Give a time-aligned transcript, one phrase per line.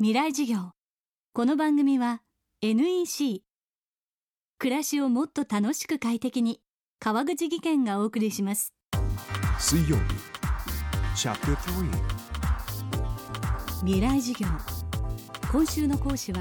[0.00, 0.72] 未来事業。
[1.34, 2.20] この番組は
[2.62, 3.44] NEC
[4.58, 6.60] 暮らしをもっと楽しく快適に。
[6.98, 8.74] 川口義賢がお送りします。
[9.60, 10.02] 水曜日。
[11.14, 11.88] チャプター
[13.84, 14.48] 未来事業。
[15.52, 16.40] 今週の講師は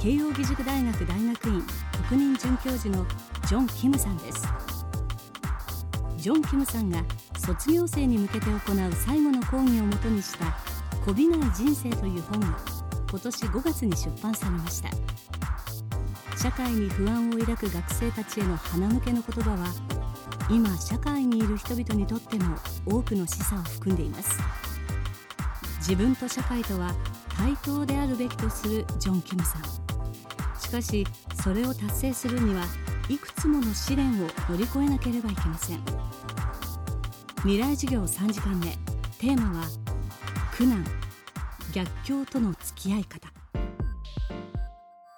[0.00, 3.04] 慶應義塾大学大学院特任准教授の
[3.46, 4.46] ジョン・キムさんです。
[6.16, 7.04] ジョン・キムさんが
[7.36, 10.56] 卒業生に向けて行う最後の講義をもとにした
[11.04, 12.75] 「こびない人生」という本が
[13.08, 14.90] 今年5月に出版されました。
[16.36, 19.66] 社会に不安を抱く学生たちへの鼻向けの言葉は
[20.50, 24.38] 今社会にいる人々にとっても多くの示唆を含んでいます。
[25.78, 26.94] 自分と社会とは
[27.36, 29.62] 対等であるべきとするジョン・キムさん。
[30.60, 31.06] しかし
[31.42, 32.64] それを達成するには
[33.08, 35.80] いくつもの試練を乗り越えなければいけません。
[37.38, 38.76] 未来授業3時間目。
[39.18, 39.66] テーマは
[40.56, 40.84] 苦難。
[41.76, 43.30] 逆境との付き合い方。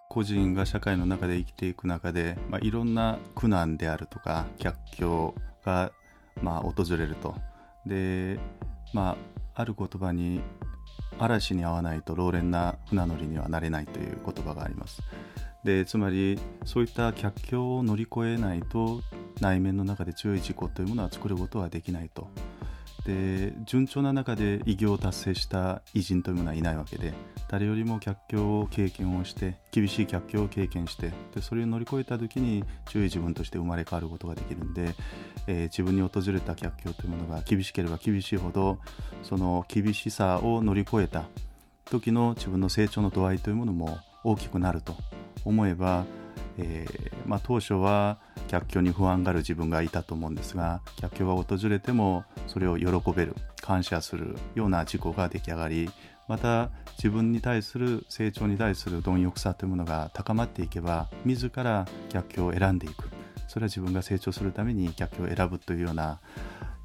[0.08, 5.92] 個人が社会の中で生きていく中で、まあ、いろんな苦難であるとか逆境が、
[6.42, 7.36] まあ、訪れると。
[7.86, 8.40] で、
[8.92, 9.16] ま
[9.54, 10.40] あ、ある言葉に
[11.20, 15.00] 嵐に合わないと老練な船乗りにはなれないという言葉があります。
[15.62, 19.02] でつまりそういった逆境を乗り越えないと
[19.40, 22.28] 内面の中で強い自己というものは作ることはできないと。
[23.04, 27.14] で順調な中で偉業を達成した偉人というものはいないわけで
[27.48, 34.94] 誰よりも逆境を経験をして厳しい逆境を経験してでそれを乗り越えた時に強い自分として生まれ変わることができるんで、
[35.46, 38.78] えー、自分に訪れた逆境というものが厳しければ厳しいほど
[39.22, 41.24] その厳しさを乗り越えた
[41.86, 44.94] 時の自分の成長の度合いというものも大きくなると
[45.44, 46.04] 思えば、
[46.58, 55.90] えーまあ、当初は逆境に不安がある自分がいたと思うんですが逆境が訪れてもそれを喜べる感謝するような自己が出来上がり
[56.26, 63.08] また自分に対する成長に対する貪欲さというものが高まっていけば自ら逆境を選んでいく。
[63.48, 66.20] それは自分が成長するために逆境を選ぶというような、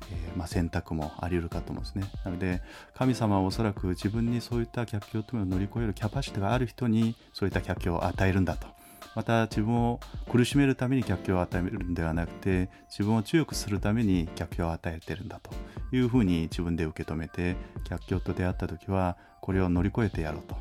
[0.09, 2.09] え、まあ、選択もあり得るかと思うんですね。
[2.23, 2.61] なので
[2.95, 8.67] 神様はおそらく自分にそういった逆境というのを乗り越えるキャパシティがある人にそういった逆境を与えるんだと。
[9.15, 9.99] また自分を
[10.31, 15.51] 苦しめるために逆境を与えるんではなくて自分を強くするために逆境を与えてるんだと
[15.95, 17.55] いうふうに自分で受け止めて
[17.89, 20.55] 逆境と出会った時はこれを乗り越えてやろうと。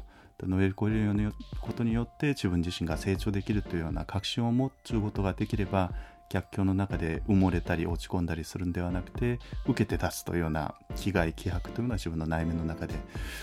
[0.44, 5.92] 乗り越えることによって自分自身が成長できるというような確信を持つことができれば
[6.32, 12.94] 逆境の中で埋もれたり落ち込んだりするんではなくて受けて立つというような気概気迫というのは自分の内面の中で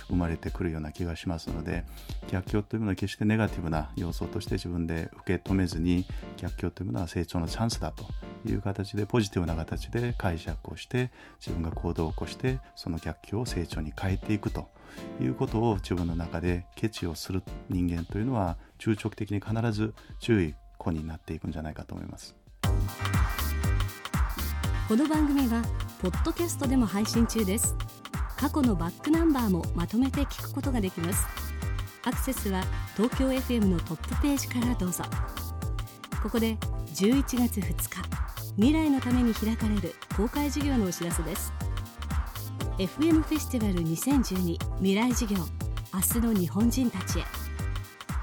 [0.07, 1.85] 生まれてくるような気がしますので
[2.31, 6.07] 逆境というものは決してネガティブな要素として自分で受け止めずに
[6.37, 8.05] 逆境というものは成長のチャンスだと
[8.43, 14.67] いう形でポジティブな形で解釈をして自分が行動を起こしてその逆境を成長に変えていくと
[15.21, 22.38] いうことを自分の中でケチをする人間というのは中長期的に必ず注意子になっていくんじゃないかと思います。
[24.89, 25.61] この番組は
[26.01, 27.75] ポッドキャストでも配信中です。
[28.37, 31.27] 過去のバックナンバーもまとめて聞くことができます。
[32.05, 32.63] アクセスは
[32.97, 35.03] 東京 FM のトップページからどうぞ。
[36.23, 36.57] ここで
[36.95, 38.01] 11月2日
[38.55, 41.53] 未来のために開かれる公開授業のお知らせです。
[42.79, 45.37] FM フェスティバル2012未来授業
[45.93, 47.38] 明日の日本人たちへ。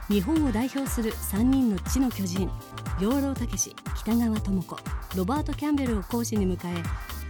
[0.09, 2.49] 日本を代表する3人の知の巨人
[3.01, 4.79] 養老孟司北川智子
[5.17, 6.83] ロバート・キャンベルを講師に迎え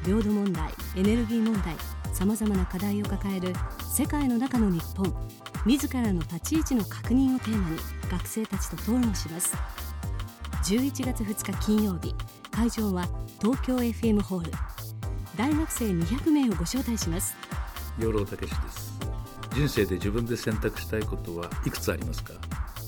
[0.07, 1.75] 領土問題エネルギー問題
[2.13, 3.55] さまざまな課題を抱える
[3.91, 5.13] 世界の中の日本
[5.65, 7.79] 自らの立ち位置の確認をテーマに
[8.11, 9.57] 学生たちと討論します。
[10.65, 12.15] 11月2日金曜日
[12.53, 13.09] 会場は
[13.41, 14.53] 東京 FM ホール。
[15.37, 17.35] 大学生200名をご招待します。
[17.99, 18.97] 養老孟司です。
[19.55, 22.35] 人生で自分で選択したいことはいくつありますか？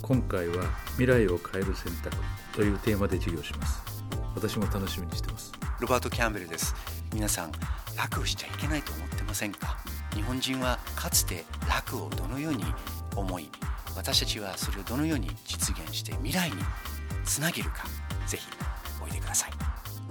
[0.02, 2.16] 今回は未来を変える選択
[2.54, 3.82] というテーマで授業します。
[4.34, 5.52] 私も楽しみにしてます。
[5.80, 6.74] ロバート・キャンベルです。
[7.12, 7.52] 皆さん
[7.96, 9.76] 楽をしちゃいけないと思ってませんか？
[10.14, 12.64] 日本人はかつて楽をどのように
[13.16, 13.50] 思い
[13.96, 16.56] 私たちはそれをどのように実現して未来に
[17.24, 17.84] つなげるか
[18.26, 18.46] ぜひ
[19.04, 19.50] おいでください。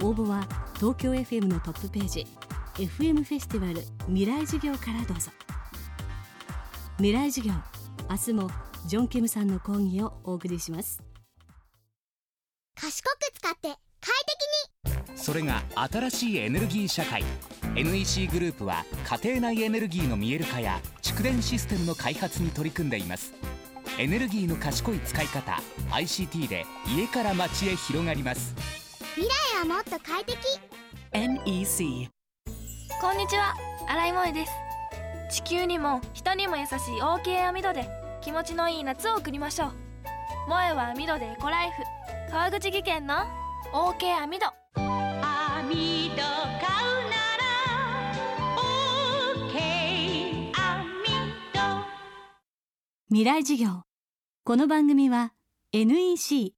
[0.02, 0.46] 応募は
[0.76, 2.26] 東京 FM のトップページ
[2.74, 5.30] FM フェスティバル未来授業からどうぞ。
[6.98, 7.54] 未来授業
[8.08, 8.50] 明日も
[8.86, 11.02] ジョン・ケムさんの講義をお送りします。
[12.74, 13.68] 賢く使って
[14.00, 14.14] 快
[14.84, 15.18] 適に。
[15.18, 17.22] それが新しいエネルギー社会。
[17.74, 18.84] NEC グループは
[19.22, 23.32] 家庭内エネルギーの見える化や蓄電システムの開発に取り組んでいます。
[23.98, 25.60] エネルギーの賢い使い方
[25.90, 28.54] ICT で家から街へ広がります。
[29.16, 30.38] 未来はもっと快適。
[31.12, 32.08] NEC
[33.00, 33.54] こんにちは。
[33.88, 34.52] 新井萌です。
[35.30, 39.72] 地球にも人にも優しい OK 網戸で気持ちのいい夏を送りましょう。
[40.46, 41.82] 萌えは網戸でエコライフ。
[42.30, 43.14] 川口技研の
[43.72, 44.46] OK 網戸。
[44.76, 47.18] 網戸買うな
[53.08, 53.82] 未来授業。
[54.44, 55.34] この番組は
[55.74, 56.54] NEC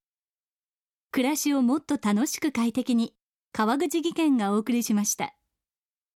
[1.11, 3.15] 暮らしをもっと楽しく快適に
[3.53, 5.35] 川口技研がお送りしました